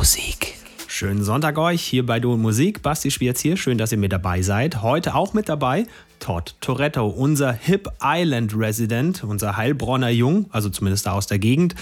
[0.00, 0.54] Musik.
[0.86, 2.80] Schönen Sonntag euch hier bei Du und Musik.
[2.80, 3.58] Basti Schwierz hier.
[3.58, 4.80] Schön, dass ihr mit dabei seid.
[4.80, 5.86] Heute auch mit dabei
[6.20, 11.74] Todd Toretto, unser Hip Island Resident, unser Heilbronner Jung, also zumindest da aus der Gegend,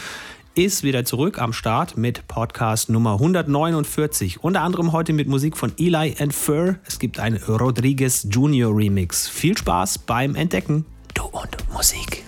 [0.57, 4.43] ist wieder zurück am Start mit Podcast Nummer 149.
[4.43, 6.75] Unter anderem heute mit Musik von Eli and Fur.
[6.89, 9.29] Es gibt ein Rodriguez Junior Remix.
[9.29, 10.87] Viel Spaß beim Entdecken.
[11.15, 12.28] Du und Musik.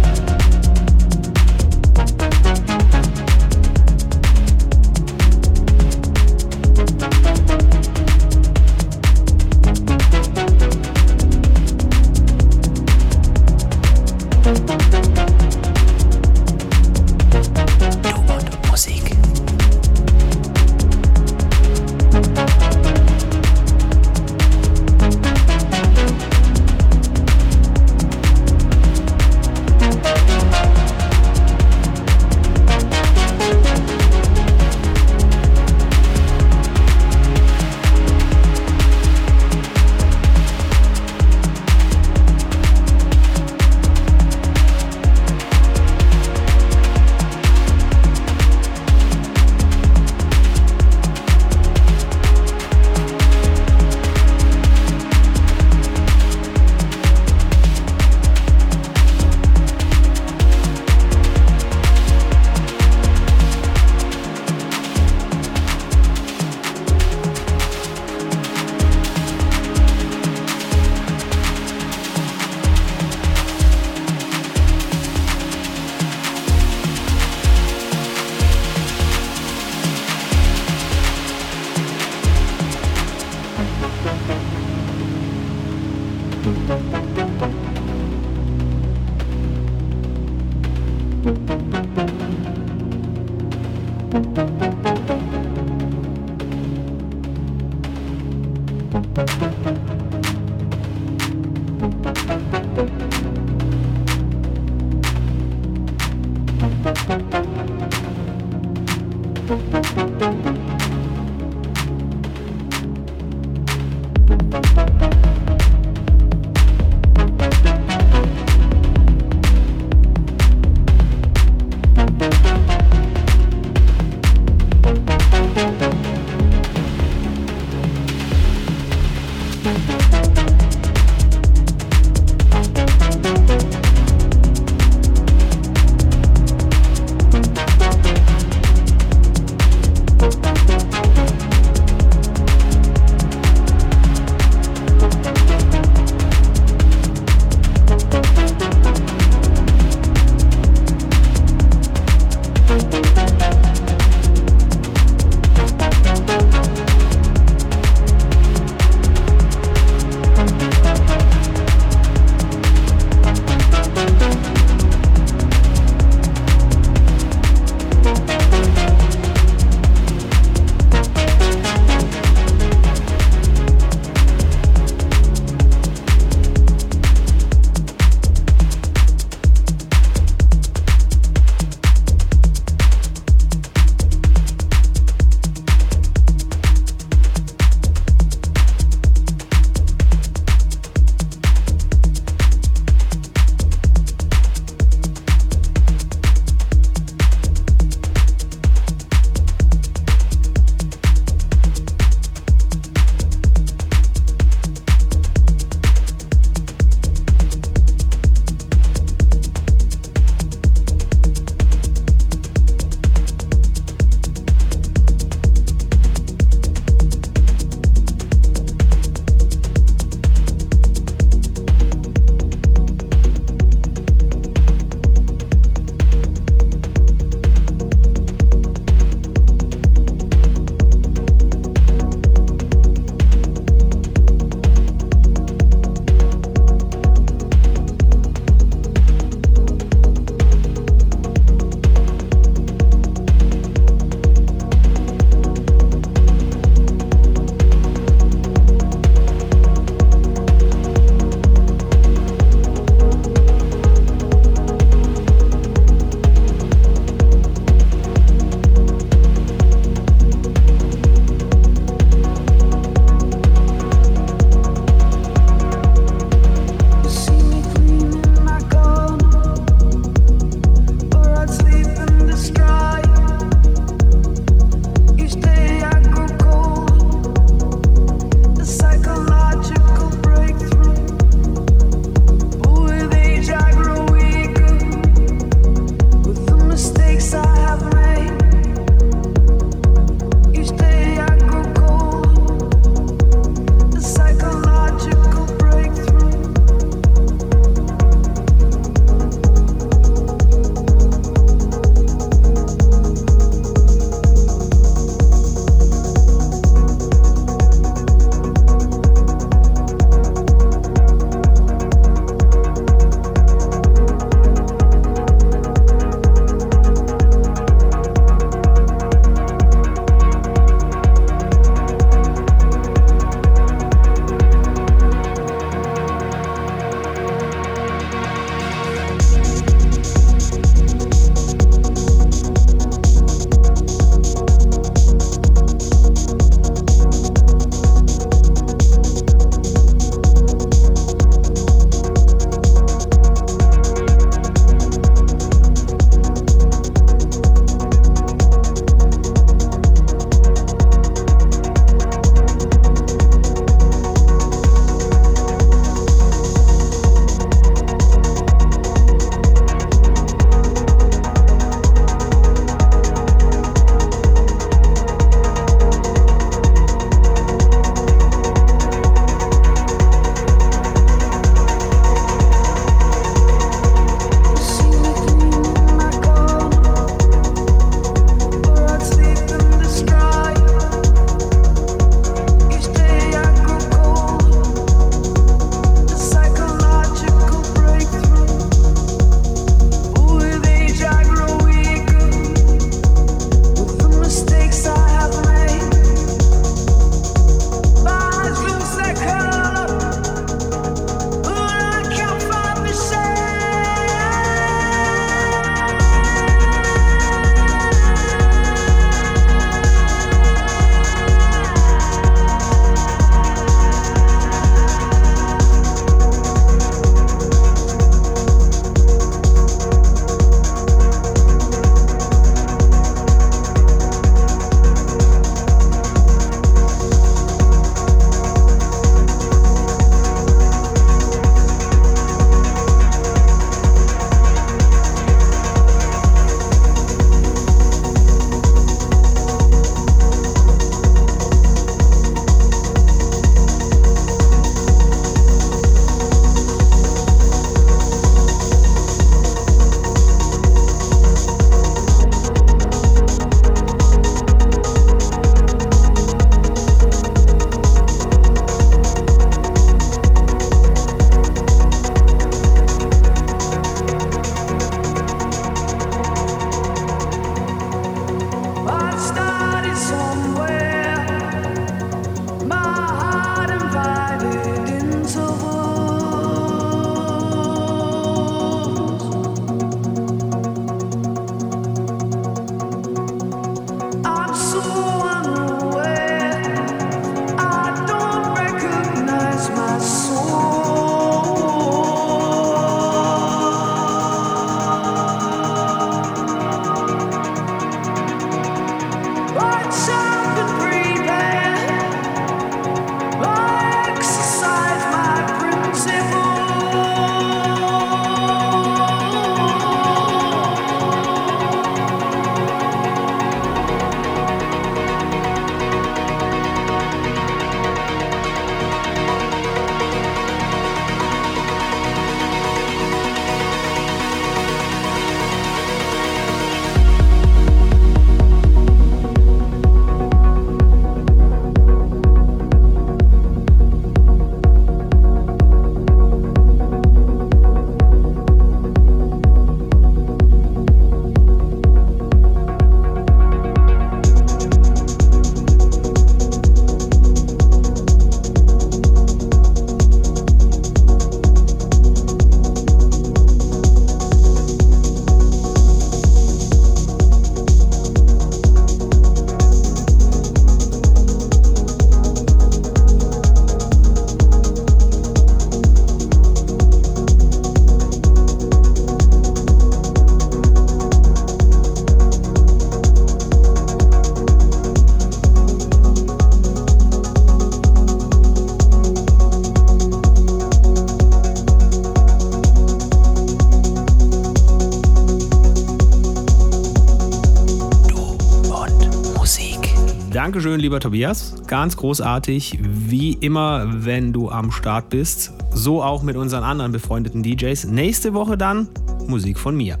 [590.50, 591.62] Dankeschön, lieber Tobias.
[591.68, 592.80] Ganz großartig.
[592.82, 595.52] Wie immer, wenn du am Start bist.
[595.72, 597.84] So auch mit unseren anderen befreundeten DJs.
[597.84, 598.88] Nächste Woche dann
[599.28, 600.00] Musik von mir.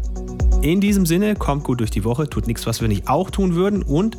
[0.60, 3.54] In diesem Sinne, kommt gut durch die Woche, tut nichts, was wir nicht auch tun
[3.54, 4.18] würden und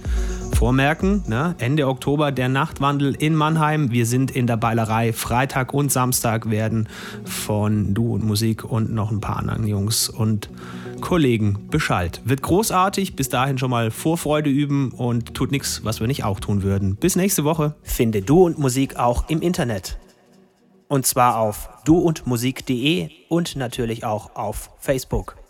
[0.55, 3.91] vormerken, ne, Ende Oktober der Nachtwandel in Mannheim.
[3.91, 5.11] Wir sind in der Beilerei.
[5.11, 6.87] Freitag und Samstag werden
[7.25, 10.49] von Du und Musik und noch ein paar anderen Jungs und
[11.11, 12.21] Kollegen Bescheid.
[12.23, 13.17] Wird großartig.
[13.17, 16.95] Bis dahin schon mal Vorfreude üben und tut nichts, was wir nicht auch tun würden.
[16.95, 17.75] Bis nächste Woche.
[17.83, 19.99] Finde Du und Musik auch im Internet.
[20.87, 25.40] Und zwar auf duundmusik.de und natürlich auch auf Facebook.